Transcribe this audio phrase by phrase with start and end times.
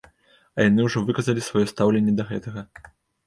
[0.55, 2.65] А яны ўжо выказалі сваё стаўленне да гэтага.